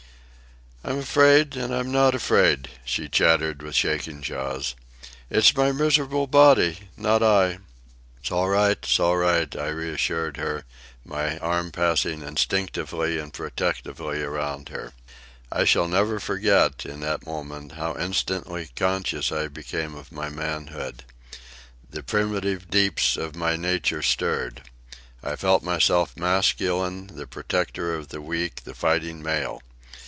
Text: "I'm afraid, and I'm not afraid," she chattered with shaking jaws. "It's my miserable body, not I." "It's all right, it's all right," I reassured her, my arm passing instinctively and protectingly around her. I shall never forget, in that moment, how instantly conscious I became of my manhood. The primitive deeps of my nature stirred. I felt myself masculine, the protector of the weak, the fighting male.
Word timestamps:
"I'm 0.83 0.97
afraid, 0.97 1.55
and 1.55 1.71
I'm 1.75 1.91
not 1.91 2.15
afraid," 2.15 2.67
she 2.83 3.07
chattered 3.07 3.61
with 3.61 3.75
shaking 3.75 4.23
jaws. 4.23 4.73
"It's 5.29 5.55
my 5.55 5.71
miserable 5.71 6.25
body, 6.25 6.89
not 6.97 7.21
I." 7.21 7.59
"It's 8.19 8.31
all 8.31 8.49
right, 8.49 8.77
it's 8.81 8.99
all 8.99 9.15
right," 9.17 9.55
I 9.55 9.67
reassured 9.67 10.37
her, 10.37 10.65
my 11.05 11.37
arm 11.37 11.71
passing 11.71 12.23
instinctively 12.23 13.19
and 13.19 13.31
protectingly 13.31 14.23
around 14.23 14.69
her. 14.69 14.93
I 15.51 15.65
shall 15.65 15.87
never 15.87 16.19
forget, 16.19 16.83
in 16.83 16.99
that 17.01 17.27
moment, 17.27 17.73
how 17.73 17.95
instantly 17.95 18.69
conscious 18.75 19.31
I 19.31 19.49
became 19.49 19.93
of 19.93 20.11
my 20.11 20.29
manhood. 20.29 21.03
The 21.91 22.01
primitive 22.01 22.71
deeps 22.71 23.17
of 23.17 23.35
my 23.35 23.55
nature 23.55 24.01
stirred. 24.01 24.63
I 25.23 25.35
felt 25.35 25.61
myself 25.61 26.17
masculine, 26.17 27.05
the 27.13 27.27
protector 27.27 27.93
of 27.93 28.07
the 28.07 28.19
weak, 28.19 28.63
the 28.63 28.73
fighting 28.73 29.21
male. 29.21 29.61